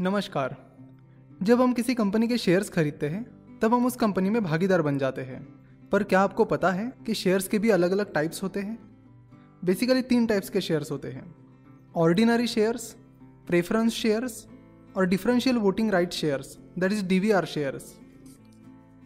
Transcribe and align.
नमस्कार। 0.00 0.56
जब 1.42 1.60
हम 1.60 1.72
किसी 1.72 1.94
कंपनी 1.94 2.28
के 2.28 2.38
शेयर्स 2.38 2.68
खरीदते 2.68 3.08
हैं, 3.08 3.58
तब 3.58 3.74
हम 3.74 3.86
उस 3.86 3.96
कंपनी 3.96 4.30
में 4.30 4.42
भागीदार 4.44 4.82
बन 4.82 4.98
जाते 4.98 5.22
हैं। 5.22 5.42
पर 5.90 6.02
क्या 6.02 6.20
आपको 6.20 6.44
पता 6.44 6.70
है 6.70 6.92
कि 7.06 7.14
शेयर्स 7.14 7.48
के 7.48 7.58
भी 7.58 7.70
अलग 7.70 7.90
अलग 7.90 8.12
टाइप्स 8.12 8.42
होते 8.42 8.60
हैं? 8.60 8.78
बेसिकली 9.64 10.02
तीन 10.02 10.26
टाइप्स 10.26 10.50
के 10.50 10.60
शेयर्स 10.60 10.90
होते 10.90 11.08
हैं। 11.08 11.34
ऑर्डिनरी 11.96 12.46
शेयर्स 12.46 12.96
प्रेफरेंस 13.46 13.92
शेयर्स 13.92 14.46
और 14.96 15.06
differential 15.06 15.56
voting 15.56 15.90
right 15.90 16.12
shares 16.12 16.58
that 16.78 16.92
is 16.92 17.04
DVR 17.04 17.44
shares 17.44 17.94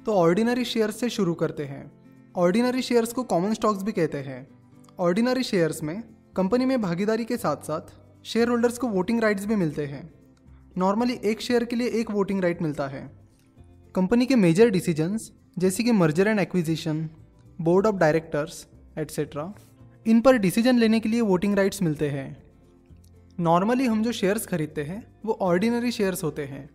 तो 0.06 0.14
ऑर्डिनरी 0.14 0.64
शेयर्स 0.64 1.00
से 1.00 1.08
शुरू 1.08 1.34
करते 1.34 1.64
हैं। 1.64 1.92
ऑर्डिनरी 2.36 2.82
शेयर्स 2.82 3.12
को 3.12 3.22
कॉमन 3.22 3.54
स्टॉक्स 3.54 3.82
भी 3.82 3.92
कहते 3.92 4.18
हैं। 4.18 4.46
ऑर्डिनरी 4.98 5.42
शेयर्स 5.42 5.82
में 5.82 6.02
कंपनी 6.36 6.64
में 6.64 6.80
भागीदारी 6.82 7.24
के 7.24 7.36
साथ 7.36 7.56
साथ 7.56 7.94
शेयर 8.24 8.48
होल्डर्स 8.48 8.78
को 8.78 8.88
वोटिंग 8.88 9.20
राइट्स 9.20 9.46
भी 9.46 9.56
मिलते 9.56 9.86
हैं। 9.86 10.25
नॉर्मली 10.78 11.14
एक 11.24 11.40
शेयर 11.40 11.64
के 11.64 11.76
लिए 11.76 11.88
एक 11.90 12.10
वोटिंग 12.10 12.40
राइट 12.40 12.60
मिलता 12.62 12.86
है। 12.88 13.00
कंपनी 13.94 14.26
के 14.26 14.36
मेजर 14.36 14.70
डिसीजंस, 14.70 15.30
जैसे 15.58 15.82
कि 15.82 15.92
merger 15.92 16.28
and 16.28 16.40
acquisition, 16.40 17.08
board 17.58 17.86
of 17.86 17.96
directors 17.96 18.66
etcetera 18.98 19.52
इन 20.06 20.20
पर 20.20 20.38
डिसीज़न 20.38 20.78
लेने 20.78 21.00
के 21.00 21.08
लिए 21.08 21.20
वोटिंग 21.22 21.54
राइट्स 21.54 21.82
मिलते 21.82 22.08
हैं। 22.08 22.36
नॉर्मली 23.38 23.86
हम 23.86 24.02
जो 24.02 24.12
शेयर्स 24.12 24.46
खरीदते 24.46 24.82
हैं, 24.82 25.02
वो 25.24 25.38
ऑर्डिनरी 25.42 25.92
शेयर्स 25.92 26.24
होते 26.24 26.44
हैं। 26.44 26.68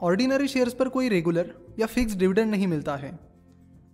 ऑर्डिनरी 0.00 0.48
शेयर्स 0.48 0.74
पर 0.74 0.88
कोई 0.88 1.08
रेगुलर 1.08 1.54
या 1.78 1.86
फिक्स 1.86 2.16
डिविडेंड 2.16 2.50
नहीं 2.50 2.66
मिलता 2.68 2.96
है। 2.96 3.18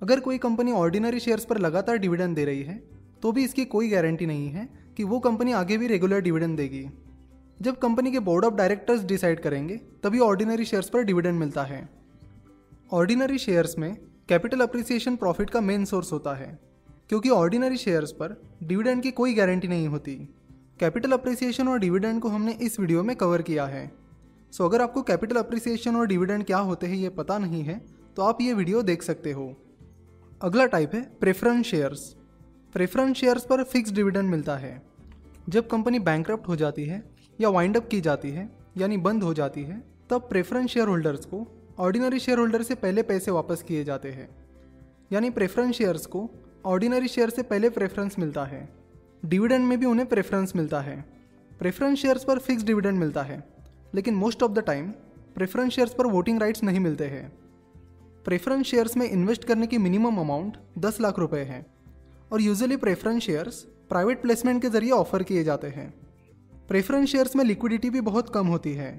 अगर 0.02 0.20
कोई 0.20 0.38
कंपनी 0.38 0.72
ऑर्डिनरी 0.74 1.20
शेयर्स 1.20 1.45
पर 1.45 1.59
लगातार 1.59 1.96
डिविडेंड 1.98 2.36
दे 2.36 2.45
रही 2.45 2.62
है 2.62 2.82
तो 3.22 3.32
भी 3.32 3.45
इसकी 3.45 3.64
कोई 3.66 3.88
गारंटी 3.90 4.26
नहीं 4.26 4.48
है 4.48 4.68
कि 4.96 5.04
वो 5.04 5.18
कंपनी 5.20 5.52
आगे 5.52 5.76
भी 5.78 5.86
रेगुलर 5.86 6.20
डिविडेंड 6.20 6.56
देगी। 6.56 6.88
जब 7.60 7.78
कंपनी 7.78 8.10
के 8.12 8.20
बोर्ड 8.20 8.45
ऑफ़ 8.45 8.55
डायरेक्टर्स 8.55 9.02
डिसाइड 9.05 9.41
करेंगे, 9.41 9.77
तभी 10.02 10.18
ऑर्डिनरी 10.18 10.64
शेयर्स 10.64 10.88
पर 10.88 11.02
डिविडेंड 11.02 11.38
मिलता 11.38 11.62
है। 11.62 11.88
ऑर्डिनरी 12.92 13.38
शेयर्स 13.38 13.79
में 13.79 13.95
कैपिटल 14.29 14.60
अप्रिसिएशन 14.60 15.16
प्रॉफिट 15.16 15.51
का 15.51 15.60
मेन 15.60 15.84
सोर्स 15.84 16.12
होता 16.12 16.34
है, 16.34 16.59
क्योंकि 17.09 17.30
ऑर्डिनरी 17.30 17.76
शेयर्स 17.76 18.12
पर 18.12 18.40
डिविडेंड 18.62 19.02
की 19.02 19.10
कोई 19.10 19.34
गारंटी 19.34 19.68
नहीं 19.68 19.88
होती। 19.88 20.15
कैपिटल 20.80 21.12
अप्रिसिएशन 21.12 21.68
और 21.68 21.79
डिविडेंड 21.79 22.21
को 22.21 22.29
हमने 22.29 22.52
इस 22.52 22.80
वीडियो 22.80 23.02
में 23.02 23.15
कवर 23.16 23.43
किया 23.43 23.66
है। 23.66 23.90
सो 24.52 24.65
अगर 24.65 24.82
आपको 24.82 25.02
कैपिटल 25.02 25.37
अप्रिसिएशन 25.37 25.96
और 25.96 26.06
डिविडेंड 26.06 26.45
क्या 26.45 26.59
होते 26.59 26.87
हैं 26.87 26.96
ये 26.96 27.09
पता 27.10 27.38
नहीं 27.38 27.62
है 27.62 27.80
तो 28.16 28.23
आप 28.23 28.40
ये 28.40 28.52
वीडियो 28.54 28.82
देख 28.82 29.02
सकते 29.02 29.32
हो। 29.32 29.54
अगला 30.43 30.66
टाइप 30.66 30.95
है 30.95 31.02
प्रेफरेंस 31.21 31.66
शेयर्स 31.66 32.01
प्रेफरेंस 32.74 33.16
शेयर्स 33.16 33.45
पर 33.45 33.62
फिक्स 33.65 33.93
डिविडेंड 33.93 34.30
मिलता 34.30 34.56
है। 34.56 34.80
जब 35.49 35.68
कंपनी 35.68 35.99
बैंक 36.01 36.30
हो 36.30 36.56
जाती 36.56 36.84
है 36.84 37.02
या 37.41 37.49
वाइंड 37.49 37.77
अप 37.77 37.88
की 37.88 38.01
जाती 38.01 38.30
है, 38.30 38.51
यानी 38.77 38.96
बंद 38.96 39.23
हो 39.23 39.35
जाती 39.35 39.63
है, 39.63 39.83
तब 40.10 40.21
प्रेफरेंस 40.21 40.71
शेयर 40.71 40.88
होल्डर्स 40.88 41.24
को 41.24 41.66
ऑर्डिनरी 41.79 42.19
शेयर 42.19 42.38
होल्डर 42.38 42.63
से 42.63 42.74
पहले 42.74 43.02
पैसे 43.02 43.30
वापस 43.30 43.63
किए 43.63 43.85
जाते 43.85 44.10
हैं। 44.10 44.29
यानी 45.13 45.30
प्रेफरेंस 45.30 45.74
शेयर्स 45.74 46.07
को 46.07 46.30
ऑर्डिनरी 46.66 47.09
शेयर 47.09 47.30
से 47.30 47.43
पहले 47.43 47.71
प्रेफरेंस 47.71 48.16
मिलता 48.18 48.45
है। 48.45 48.68
डिविडेंड 49.24 49.65
में 49.65 49.80
भी 49.80 49.87
उन्हें 49.87 50.09
प्रेफरेंस 50.09 50.52
मिलता 50.57 50.80
है। 50.80 51.05
प्रेफरेंस 51.59 51.99
शेयर्स 51.99 52.24
पर 52.24 52.38
फिक्स 52.38 52.63
डिविडेंड 52.63 52.99
मिलता 52.99 53.23
है। 53.23 53.49
लेकिन 53.95 54.15
most 54.15 54.43
of 54.43 54.52
the 54.52 54.59
time 54.59 54.91
preference 55.35 55.73
shares 55.73 55.95
पर 55.95 56.07
वोटिंग 56.07 56.41
राइट्स 56.41 56.63
नहीं 56.63 56.80
मिलते 56.80 57.05
हैं। 57.05 57.33
प्रेफरेंस 58.24 58.66
शेयर्स 58.66 58.96
में 58.96 59.11
इन्वेस्ट 59.11 59.45
करने 59.45 59.66
की 59.66 59.79
मिनिमम 59.79 60.18
अमाउंट 60.18 60.57
10 60.79 61.01
लाख 61.01 61.18
रुपए 61.18 61.41
है। 61.41 61.66
और 62.33 62.41
usually 62.41 62.77
preference 62.77 63.23
shares 63.23 63.63
private 63.63 64.22
placement 64.22 64.62
के 64.62 64.69
ज़रिए 64.69 64.91
ऑफ़र 64.91 65.22
किए 65.22 65.44
जाते 65.44 65.66
हैं। 65.66 66.09
प्रेफरेंस 66.71 67.09
शेयर्स 67.09 67.34
में 67.37 67.44
लिक्विडिटी 67.44 67.88
भी 67.91 68.00
बहुत 68.00 68.28
कम 68.34 68.47
होती 68.47 68.72
है। 68.72 68.91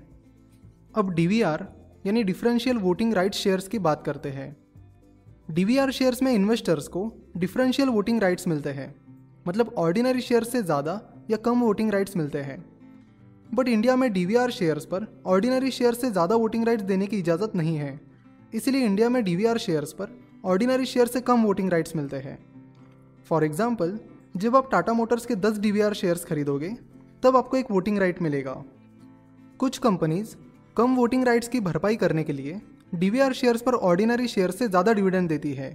अब 0.96 1.14
डीवीआर 1.16 1.66
यानी 2.06 2.24
डिफरेंशियल 2.24 2.78
वोटिंग 2.78 3.14
राइट्स 3.14 3.38
शेयर्स 3.38 3.68
की 3.68 3.80
बात 3.80 4.04
करते 4.06 4.30
हैं। 4.30 4.56
डीवीआर 5.52 5.92
शेयर्स 5.92 6.22
में 6.24 6.32
इन्वेस्टर्स 6.34 6.88
को 6.88 7.04
डिफरेंशियल 7.38 7.90
वोटिंग 7.90 8.22
राइट्स 8.22 8.48
मिलते 8.48 8.70
हैं। 8.70 8.94
मतलब 9.48 9.74
ऑर्डिनरी 9.78 10.22
शेयर्स 10.22 10.52
से 10.52 10.64
ज़्यादा 10.64 11.00
या 11.30 11.38
कम 11.38 11.62
वोटिंग 11.62 11.92
राइट्स 11.92 12.18
मिलते 12.18 12.42
हैं। 12.42 12.60
बट 13.54 13.68
इंडिया 13.68 13.96
में 13.96 14.12
डीवीआर 14.14 14.52
शेयर्स 14.52 14.86
पर 14.86 15.08
ऑर्डिनरी 15.28 15.72
शेयर्स 15.72 16.02
से 16.02 16.12
ज़्यादा 16.12 16.36
वोटिंग 16.36 16.66
राइट्स 16.66 16.84
देने 16.84 17.08
की 17.08 17.20
इजाज़त 17.20 17.56
नहीं 17.56 17.78
है। 17.78 18.00
इसलिए 18.54 18.86
इंडिया 18.86 19.10
में 19.10 19.24
डीवीआर 19.24 19.58
शेयर्स 19.60 19.94
पर 19.94 20.18
ऑर्डिनरी 20.46 20.86
शेयर 20.88 21.08
से 21.08 21.22
कम 21.24 21.44
वोटिंग 21.44 21.72
राइट्स 21.72 21.96
मिलते 21.96 22.18
हैं। 22.20 22.38
फॉर 23.30 23.44
एग्ज़ाम्पल 23.44 24.00
जब 24.38 24.56
आप 24.56 24.72
टाटा 24.72 24.94
मोटर्स 24.94 25.26
के 25.26 25.36
10 25.42 25.60
डी 25.60 25.74
शेयर्स 25.96 26.26
खरीदोगे 26.26 26.76
तब 27.24 27.36
आपको 27.38 27.58
एक 27.58 27.72
वोटिंग 27.72 27.98
राइट 27.98 28.22
मिलेगा। 28.22 28.54
कुछ 29.60 29.78
कंपनीज़ 29.78 30.36
कम 30.78 30.96
वोटिंग 30.96 31.24
राइट्स 31.26 31.48
की 31.48 31.60
भरपाई 31.60 31.96
करने 31.96 32.24
के 32.24 32.34
लिए 32.34 32.60
डी 32.94 33.10
वी 33.10 33.20
आर 33.20 33.34
शेयर्स 33.34 33.62
पर 33.62 33.74
ऑर्डिनरी 33.84 34.28
शेयर 34.28 34.52
से 34.52 34.68
ज़्यादा 34.68 34.94
डिविडेंड 34.94 35.28
देती 35.30 35.54
है। 35.54 35.70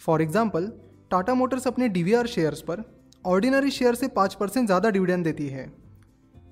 फॉर 0.00 0.22
एग्ज़ाम्पल 0.22 0.70
टाटा 1.10 1.34
मोटर्स 1.34 1.66
अपने 1.66 1.88
डी 1.88 2.02
वी 2.02 2.12
आर 2.14 2.26
शेयर्स 2.26 2.60
पर 2.60 2.82
ऑर्डिनरी 3.24 3.70
शेयर 3.70 3.94
से 3.94 4.08
पाँच 4.10 4.34
परसेंट 4.34 4.66
ज़्यादा 4.66 4.90
डिविडेंड 4.90 5.24
देती 5.24 5.48
है। 5.48 5.66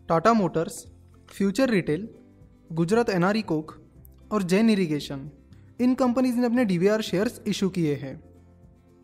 Tata 0.09 0.33
Motors 0.35 0.85
Future 1.29 1.71
Retail 1.71 2.09
Gujarat 2.73 3.11
NRE 3.11 3.43
Coke 3.45 3.75
और 4.33 4.43
जैन 4.45 4.71
इरीगेशन 4.71 5.29
इन 5.81 5.95
कंपनीज़ 5.95 6.37
ने 6.37 6.47
अपने 6.47 6.65
D 6.65 6.79
V 6.79 6.89
R 6.89 7.03
shares 7.03 7.41
issue 7.47 7.69
किए 7.71 7.95
हैं। 7.97 8.15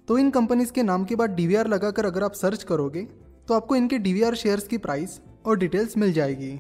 तो 0.09 0.19
इन 0.19 0.31
कंपनीज़ 0.31 0.73
के 0.73 0.83
नाम 0.83 1.05
के 1.05 1.17
बाद 1.17 1.35
डी 1.35 1.47
वी 1.47 1.55
आर 1.55 1.69
लगाकर 1.69 2.07
अगर 2.07 2.25
आप 2.25 2.33
सर्च 2.35 2.63
करोगे 2.63 3.07
तो 3.51 3.55
आपको 3.55 3.77
इनके 3.77 3.99
डीवीआर 3.99 4.35
शेयर्स 4.35 4.67
की 4.69 4.77
प्राइस 4.79 5.19
और 5.47 5.57
डिटेल्स 5.59 5.97
मिल 5.99 6.13
जाएगी। 6.13 6.51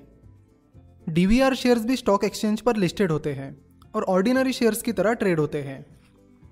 डीवीआर 1.08 1.54
शेयर्स 1.54 1.84
भी 1.84 1.96
स्टॉक 1.96 2.24
एक्सचेंज 2.24 2.60
पर 2.60 2.76
लिस्टेड 2.76 3.10
होते 3.10 3.32
हैं 3.32 3.50
और 3.94 4.02
ऑर्डिनरी 4.04 4.52
शेयर्स 4.52 4.80
की 4.82 4.92
तरह 4.92 5.12
ट्रेड 5.12 5.40
होते 5.40 5.60
हैं। 5.62 5.84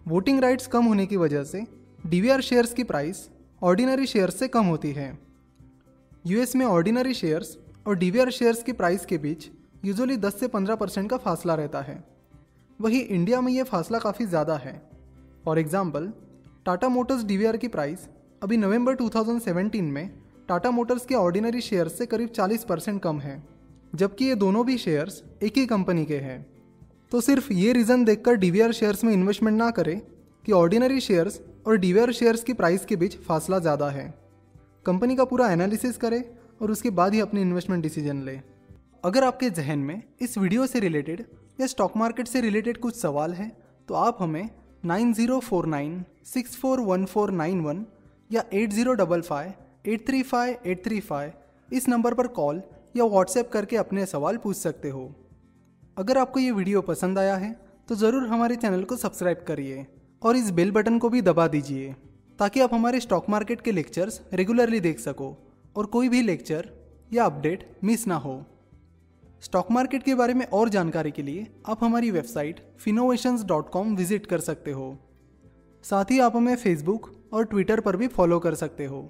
वोटिंग 0.07 0.39
राइट्स 0.41 0.67
कम 0.67 0.85
होने 0.85 1.07
की 1.07 1.17
वजह 1.17 1.43
से 1.45 1.63
डीवीआर 2.05 2.41
शेयर्स 2.41 2.73
की 2.73 2.85
प्राइस 2.85 3.29
ऑर्डिनरी 3.63 4.07
शेयर्स 4.07 4.39
से 4.39 4.49
कम 4.49 4.67
होती 4.67 4.93
है। 4.93 5.09
यूएस 6.27 6.55
में 6.57 6.65
ऑर्डिनरी 6.67 7.15
शेयर्स 7.15 7.57
और 7.87 7.97
डीवीआर 7.97 8.31
शेयर्स 8.31 8.63
की 8.63 8.73
प्राइस 8.75 9.07
के 9.07 9.19
बीच 9.19 9.49
यूजुअली 9.85 10.17
10 10.19 10.39
से 10.41 10.49
15 10.49 10.77
परसेंट 10.77 11.11
का 11.11 11.17
फासला 11.17 11.55
रहता 11.55 11.81
है। 11.81 12.03
वहीं 12.81 13.03
इंडिया 13.09 13.41
में 13.41 13.53
ये 13.53 13.63
फासला 13.65 13.99
काफ़ी 13.99 14.27
ज़्यादा 14.27 14.57
है। 14.59 14.81
For 15.45 15.59
example 15.59 16.09
Tata 16.67 16.89
Motors 16.91 17.25
DVR 17.25 17.57
की 17.57 17.69
प्राइस 17.69 18.09
अभी 18.43 18.57
नवंबर 18.57 18.97
2017 18.97 19.91
में 19.91 20.28
टाटा 20.49 20.71
मोटर्स 20.71 21.05
के 21.07 21.15
ऑर्डिनरी 21.15 21.61
शेयर्स 21.61 21.99
से 21.99 22.05
करीब 22.07 22.29
40 22.31 22.63
परसेंट 22.65 23.01
कम 23.03 23.19
है, 23.21 23.43
जबकि 23.95 24.25
ये 24.25 24.35
दोनों 24.35 24.65
भी 24.67 24.77
शेयर्स 24.79 25.23
एक 25.43 25.57
ही 25.57 25.65
कंपनी 25.67 26.05
के 26.05 26.19
हैं। 26.19 26.47
तो 27.13 27.21
सिर्फ़ 27.21 27.53
ये 27.53 27.73
रीज़न 27.73 28.05
देखकर 28.05 28.37
डी 28.37 28.51
शेयर्स 28.73 29.05
में 29.05 29.13
इन्वेस्टमेंट 29.13 29.59
ना 29.59 29.71
करें 29.71 30.01
कि 30.45 30.53
ऑर्डिनरी 30.53 31.01
शेयर्स 31.01 31.41
और 31.67 31.77
डीवीआर 31.77 32.13
शेयर्स 32.13 32.45
की 32.45 32.53
प्राइस 32.53 32.85
के 32.85 32.97
बीच 32.97 33.17
फासला 33.19 33.59
ज़्यादा 33.59 33.89
है। 33.91 34.09
कंपनी 34.87 35.17
का 35.17 35.25
पूरा 35.25 35.51
एनालिसिस 35.51 35.97
करें 35.97 36.23
और 36.63 36.71
उसके 36.71 36.91
बाद 36.93 37.15
ही 37.15 37.21
अपनी 37.21 37.41
इन्वेस्टमेंट 37.41 37.83
डिसीज़न 37.83 38.25
लें। 38.25 38.41
अगर 39.05 39.25
आपके 39.25 39.51
जहन 39.53 39.79
में 39.81 40.03
इस 40.23 40.39
वीडियो 40.39 40.67
से 40.67 40.81
रिलेटेड 40.81 41.25
या 41.61 41.67
स्टॉक 41.67 41.97
मार्केट 41.97 42.29
से 42.29 42.41
रिलेटेड 42.41 42.79
कुछ 42.79 42.97
सवाल 42.97 43.35
है 43.35 43.53
तो 43.89 43.95
आप 43.97 44.19
हमें 44.21 44.49
nine 44.87 45.13
zero 45.15 45.41
four 45.43 45.67
nine 45.69 46.05
six 46.27 46.57
four 46.57 46.81
one 46.83 47.05
four 47.07 47.31
nine 47.37 47.61
one 47.61 47.87
या 48.31 48.45
eight 48.55 48.71
zero 48.73 48.93
double 48.95 49.21
five 49.23 49.53
eight 49.85 50.07
three 50.07 50.23
five, 50.23 50.57
eight 50.67 50.85
three 50.85 51.01
five 51.01 51.33
इस 51.69 51.89
नंबर 51.89 52.15
पर 52.15 52.27
कॉल 52.29 52.63
या 52.97 53.05
व्हाट्सएप 53.05 53.49
करके 53.49 53.77
अपने 53.77 54.07
सवाल 54.07 54.37
पूछ 54.37 54.57
सकते 54.57 54.89
हो। 54.89 55.05
अगर 55.97 56.19
आपको 56.19 56.41
ये 56.41 56.51
वीडियो 56.51 56.81
पसंद 56.83 57.19
आया 57.19 57.37
है 57.37 57.53
तो 57.89 57.95
ज़रूर 57.95 58.27
हमारे 58.27 58.57
चैनल 58.57 58.83
को 58.85 58.97
सब्सक्राइब 58.97 59.45
करिए 59.49 59.87
और 60.23 60.37
इस 60.37 60.51
बेल 60.51 60.71
बटन 60.71 60.99
को 60.99 61.09
भी 61.09 61.23
दबा 61.23 61.47
दीजिए, 61.49 61.93
ताकि 62.39 62.61
आप 62.61 62.75
हमारे 62.75 63.01
स्टॉक 63.01 63.29
मार्केट 63.31 63.61
के 63.61 63.73
लेक्चर्स 63.73 64.21
रेगुलरली 64.33 64.81
देख 64.81 65.01
सको 65.01 65.37
और 65.77 65.87
कोई 65.87 66.09
भी 66.09 66.23
लेक्चर 66.23 66.71
या 67.13 67.25
अपडेट 67.25 67.69
मिस 67.85 68.07
ना 68.07 68.17
हो। 68.17 68.45
स्टॉक 69.43 69.71
मार्केट 69.71 70.03
के 70.03 70.15
बारे 70.15 70.35
में 70.35 70.45
और 70.47 70.69
जानकारी 70.69 71.11
के 71.11 71.23
लिए 71.23 71.47
आप 71.69 71.85
हमारी 71.85 72.11
website 72.11 72.61
Finnovations 72.81 73.45
dot 73.45 73.71
com 73.71 73.95
visit 73.97 74.27
कर 74.27 74.41
सकते 74.41 74.73
हो। 74.73 74.97
साथ 75.85 76.11
ही 76.11 76.19
आप 76.21 76.37
हमें 76.37 76.55
फेसबुक 76.57 77.11
और 77.33 77.45
ट्विटर 77.45 77.81
पर 77.81 77.97
भी 77.97 78.09
फॉलो 78.09 78.39
कर 78.39 78.55
सकते 78.55 78.85
हो। 78.85 79.09